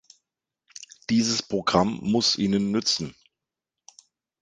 Dieses 1.11 1.43
Programm 1.43 1.99
muss 2.01 2.35
ihnen 2.35 2.71
nützen. 2.71 3.13